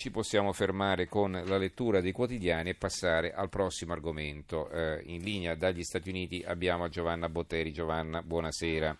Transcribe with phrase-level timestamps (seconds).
[0.00, 4.70] Ci possiamo fermare con la lettura dei quotidiani e passare al prossimo argomento.
[4.70, 7.70] Eh, in linea dagli Stati Uniti abbiamo Giovanna Botteri.
[7.70, 8.96] Giovanna, buonasera.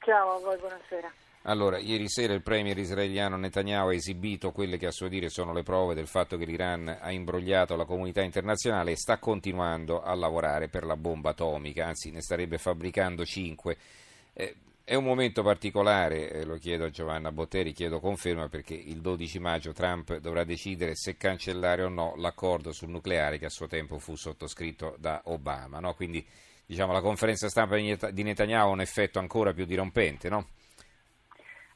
[0.00, 1.08] Ciao a voi, buonasera.
[1.42, 5.52] Allora, ieri sera il premier israeliano Netanyahu ha esibito quelle che a suo dire sono
[5.52, 10.16] le prove del fatto che l'Iran ha imbrogliato la comunità internazionale e sta continuando a
[10.16, 13.76] lavorare per la bomba atomica, anzi ne starebbe fabbricando cinque.
[14.32, 14.52] Eh,
[14.84, 19.38] è un momento particolare, eh, lo chiedo a Giovanna Botteri, chiedo conferma perché il 12
[19.38, 23.98] maggio Trump dovrà decidere se cancellare o no l'accordo sul nucleare che a suo tempo
[23.98, 25.78] fu sottoscritto da Obama.
[25.78, 25.94] No?
[25.94, 26.26] Quindi
[26.66, 30.48] diciamo, la conferenza stampa di Netanyahu ha un effetto ancora più dirompente, no?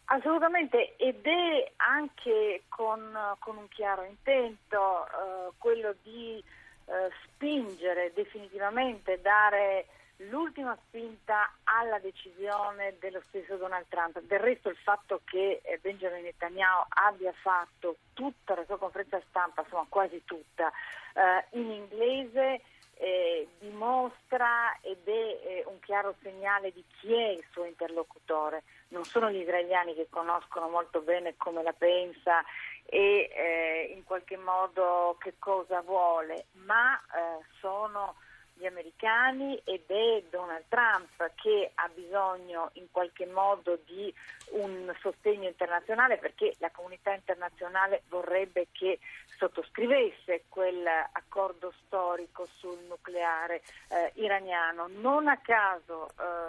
[0.08, 6.42] Assolutamente, ed è anche con, con un chiaro intento eh, quello di
[6.86, 9.86] eh, spingere definitivamente, dare
[10.30, 14.20] l'ultima spinta alla decisione dello stesso Donald Trump.
[14.20, 19.62] Del resto il fatto che eh, Benjamin Netanyahu abbia fatto tutta la sua conferenza stampa,
[19.62, 20.72] insomma quasi tutta,
[21.14, 22.62] eh, in inglese
[22.98, 28.62] eh, dimostra ed è eh, un chiaro segnale di chi è il suo interlocutore.
[28.88, 32.42] Non sono gli israeliani che conoscono molto bene come la pensa
[32.88, 38.14] e eh, in qualche modo che cosa vuole, ma eh, sono
[38.58, 44.12] gli americani ed è Donald Trump che ha bisogno in qualche modo di
[44.52, 48.98] un sostegno internazionale perché la comunità internazionale vorrebbe che
[49.36, 54.88] sottoscrivesse quell'accordo storico sul nucleare eh, iraniano.
[54.88, 56.45] Non a caso eh,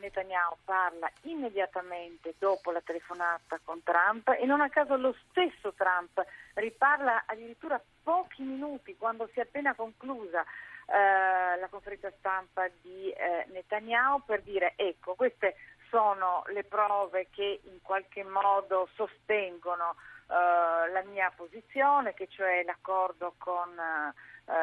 [0.00, 6.22] Netanyahu parla immediatamente dopo la telefonata con Trump e non a caso lo stesso Trump
[6.54, 13.46] riparla addirittura pochi minuti quando si è appena conclusa eh, la conferenza stampa di eh,
[13.50, 15.56] Netanyahu per dire ecco queste
[15.92, 19.94] sono le prove che in qualche modo sostengono
[20.26, 24.14] eh, la mia posizione, che cioè l'accordo con eh,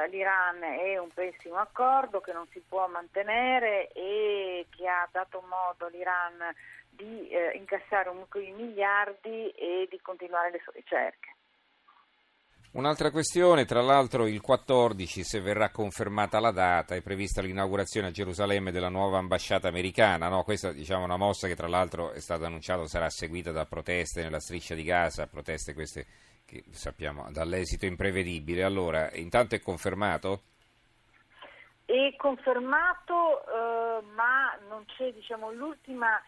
[0.09, 5.86] l'Iran è un pessimo accordo che non si può mantenere e che ha dato modo
[5.86, 6.53] all'Iran
[6.89, 11.36] di eh, incassare un di miliardi e di continuare le sue ricerche.
[12.71, 18.11] Un'altra questione, tra l'altro il 14, se verrà confermata la data, è prevista l'inaugurazione a
[18.11, 20.27] Gerusalemme della nuova ambasciata americana.
[20.27, 20.43] No?
[20.43, 24.21] Questa diciamo, è una mossa che tra l'altro è stata annunciata sarà seguita da proteste
[24.21, 26.05] nella striscia di Gaza, proteste queste
[26.49, 28.64] che sappiamo dall'esito imprevedibile.
[28.64, 30.42] Allora, intanto è confermato?
[31.86, 36.20] È confermato, eh, ma non c'è diciamo, l'ultima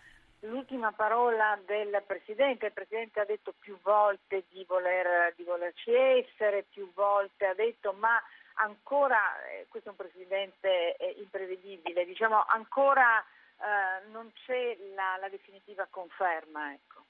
[0.42, 2.68] l'ultima parola del Presidente.
[2.68, 7.94] Il Presidente ha detto più volte di, voler, di volerci essere, più volte ha detto
[7.94, 8.22] ma
[8.56, 15.30] ancora, eh, questo è un Presidente eh, imprevedibile, diciamo ancora eh, non c'è la, la
[15.30, 16.74] definitiva conferma.
[16.74, 17.01] Ecco.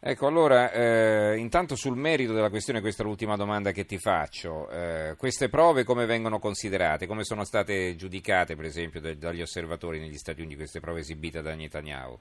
[0.00, 4.70] Ecco, allora, eh, intanto sul merito della questione, questa è l'ultima domanda che ti faccio.
[4.70, 7.08] Eh, queste prove come vengono considerate?
[7.08, 11.42] Come sono state giudicate, per esempio, de- dagli osservatori negli Stati Uniti, queste prove esibite
[11.42, 12.16] da Netanyahu?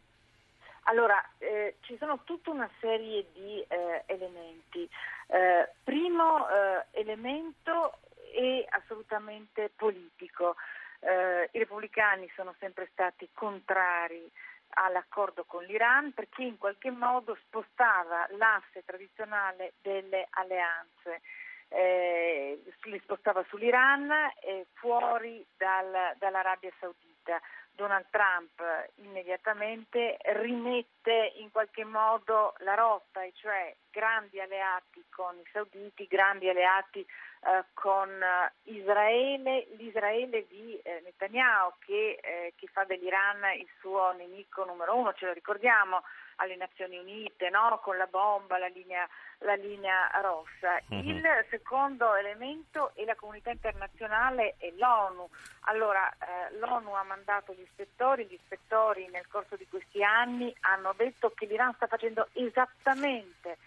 [0.89, 4.89] Allora, eh, ci sono tutta una serie di eh, elementi.
[5.27, 7.99] Eh, primo eh, elemento
[8.33, 10.55] è assolutamente politico.
[10.99, 14.29] I repubblicani sono sempre stati contrari
[14.69, 21.21] all'accordo con l'Iran perché in qualche modo spostava l'asse tradizionale delle alleanze.
[21.69, 24.09] Eh, li spostava sull'Iran
[24.41, 27.41] e fuori dal, dall'Arabia Saudita.
[27.77, 28.59] Donald Trump
[28.95, 36.49] immediatamente rimette in qualche modo la rotta, e cioè grandi alleati con i sauditi, grandi
[36.49, 43.69] alleati eh, con eh, Israele, l'Israele di eh, Netanyahu che, eh, che, fa dell'Iran il
[43.79, 46.01] suo nemico numero uno, ce lo ricordiamo
[46.37, 47.79] alle Nazioni Unite, no?
[47.81, 49.07] con la bomba, la linea,
[49.39, 50.81] la linea rossa.
[50.93, 51.07] Mm-hmm.
[51.07, 55.29] Il secondo elemento è la comunità internazionale e l'ONU.
[55.61, 60.93] Allora, eh, l'ONU ha mandato gli ispettori, gli ispettori nel corso di questi anni hanno
[60.95, 63.57] detto che l'Iran sta facendo esattamente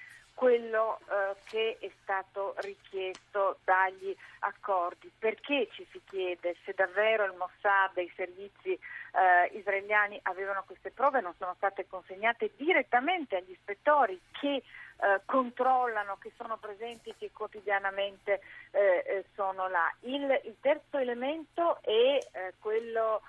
[0.41, 5.13] quello eh, che è stato richiesto dagli accordi.
[5.19, 10.93] Perché ci si chiede se davvero il Mossad e i servizi eh, israeliani avevano queste
[10.93, 17.33] prove, non sono state consegnate direttamente agli ispettori che eh, controllano, che sono presenti, che
[17.35, 19.93] quotidianamente eh, eh, sono là.
[20.05, 23.21] Il, il, terzo elemento è eh, quello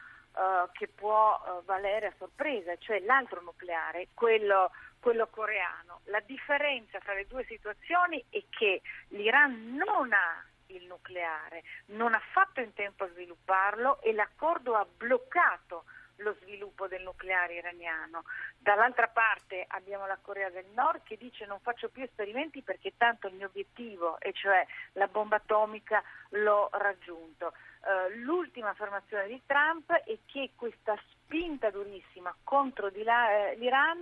[0.71, 4.71] che può valere a sorpresa, cioè l'altro nucleare, quello
[5.01, 6.01] quello coreano.
[6.05, 12.21] La differenza tra le due situazioni è che l'Iran non ha il nucleare, non ha
[12.31, 15.83] fatto in tempo a svilupparlo e l'accordo ha bloccato
[16.17, 18.23] lo sviluppo del nucleare iraniano.
[18.57, 23.27] Dall'altra parte abbiamo la Corea del Nord che dice non faccio più esperimenti perché tanto
[23.27, 27.53] il mio obiettivo, e cioè la bomba atomica, l'ho raggiunto.
[27.81, 34.01] Uh, l'ultima affermazione di Trump è che questa spinta durissima contro eh, l'Iran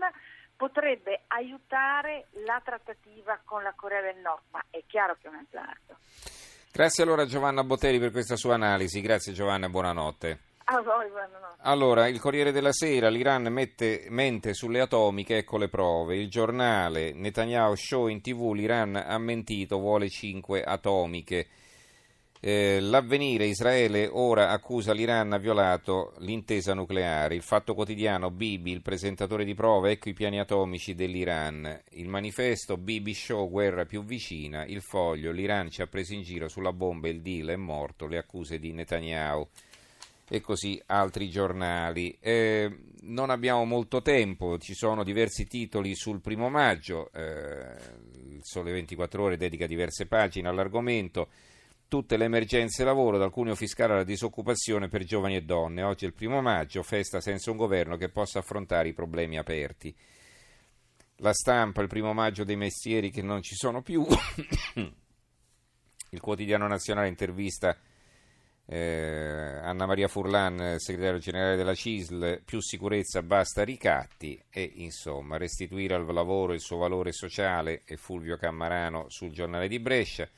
[0.59, 5.35] potrebbe aiutare la trattativa con la Corea del Nord, ma è chiaro che è un
[5.35, 5.95] azzardo.
[6.69, 10.39] Grazie allora Giovanna Botteri per questa sua analisi, grazie Giovanna, buonanotte.
[10.65, 11.61] A voi, buonanotte.
[11.61, 16.17] Allora, il Corriere della Sera, l'Iran mette, mente sulle atomiche, ecco le prove.
[16.17, 21.47] Il giornale, Netanyahu show in tv, l'Iran ha mentito, vuole 5 atomiche.
[22.41, 27.35] Eh, l'avvenire Israele ora accusa l'Iran ha violato l'intesa nucleare.
[27.35, 31.81] Il fatto quotidiano Bibi, il presentatore di prove, ecco i piani atomici dell'Iran.
[31.91, 34.63] Il manifesto Bibi Show, guerra più vicina.
[34.65, 38.17] Il foglio, l'Iran ci ha preso in giro sulla bomba, il deal è morto, le
[38.17, 39.45] accuse di Netanyahu.
[40.29, 42.15] E così altri giornali.
[42.21, 47.11] Eh, non abbiamo molto tempo, ci sono diversi titoli sul primo maggio.
[47.11, 47.75] Eh,
[48.29, 51.27] il Sole 24 Ore dedica diverse pagine all'argomento
[51.89, 55.81] tutte le emergenze lavoro, dal cuneo fiscale alla disoccupazione per giovani e donne.
[55.81, 59.93] Oggi è il primo maggio, festa senza un governo che possa affrontare i problemi aperti.
[61.17, 64.05] La stampa, il primo maggio dei mestieri che non ci sono più.
[66.11, 67.75] il quotidiano nazionale intervista
[68.65, 75.95] eh, Anna Maria Furlan, segretario generale della CISL, più sicurezza basta ricatti e insomma restituire
[75.95, 80.29] al lavoro il suo valore sociale e Fulvio Cammarano sul giornale di Brescia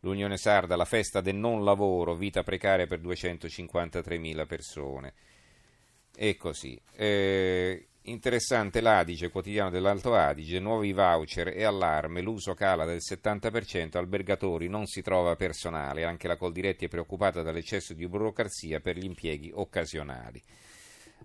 [0.00, 5.12] l'Unione Sarda, la festa del non lavoro, vita precaria per 253.000 persone.
[6.16, 6.80] E così.
[6.96, 14.68] Eh, interessante l'Adige, quotidiano dell'Alto Adige, nuovi voucher e allarme, l'uso cala del 70%, albergatori
[14.68, 19.50] non si trova personale, anche la Coldiretti è preoccupata dall'eccesso di burocrazia per gli impieghi
[19.52, 20.42] occasionali.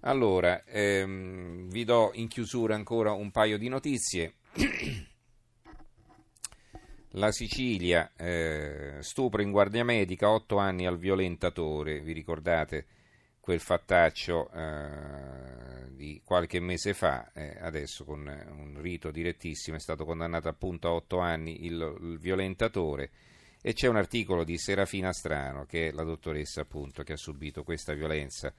[0.01, 4.35] Allora, ehm, vi do in chiusura ancora un paio di notizie.
[7.17, 12.85] La Sicilia, eh, stupro in guardia medica, 8 anni al violentatore, vi ricordate
[13.39, 20.03] quel fattaccio eh, di qualche mese fa, eh, adesso con un rito direttissimo è stato
[20.03, 23.11] condannato appunto a 8 anni il, il, violentatore.
[23.61, 27.63] E c'è un articolo di Serafina Strano, che è la dottoressa appunto che ha subito
[27.63, 28.53] questa violenza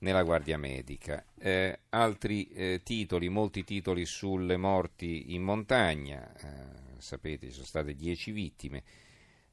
[0.00, 1.24] nella guardia medica.
[1.38, 7.94] Eh, altri eh, titoli, molti titoli sulle morti in montagna eh, sapete ci sono state
[7.94, 8.82] 10 vittime.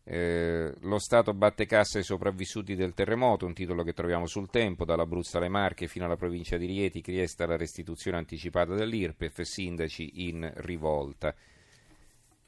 [0.08, 4.86] Eh, lo Stato batte cassa ai sopravvissuti del terremoto, un titolo che troviamo sul tempo,
[4.86, 10.52] dall'Abruzzo alle Marche fino alla provincia di Rieti, richiesta la restituzione anticipata dell'IRPEF, sindaci in
[10.58, 11.34] rivolta.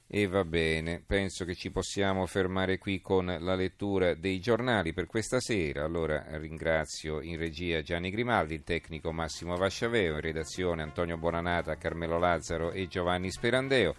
[0.09, 5.05] E va bene, penso che ci possiamo fermare qui con la lettura dei giornali per
[5.05, 5.83] questa sera.
[5.83, 12.19] Allora ringrazio in regia Gianni Grimaldi, il tecnico Massimo Vasciaveo, in redazione Antonio Bonanata, Carmelo
[12.19, 13.95] Lazzaro e Giovanni Sperandeo.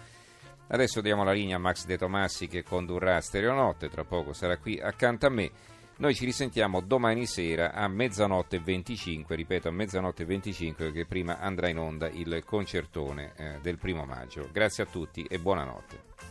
[0.69, 4.79] Adesso diamo la linea a Max De Tomassi che condurrà Stereonotte, tra poco sarà qui
[4.79, 5.51] accanto a me.
[5.97, 11.07] Noi ci risentiamo domani sera a mezzanotte e 25, ripeto a mezzanotte e 25 perché
[11.07, 14.49] prima andrà in onda il concertone eh, del primo maggio.
[14.53, 16.28] Grazie a tutti e buonanotte.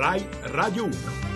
[0.00, 0.24] RAI
[0.56, 1.29] Radio 1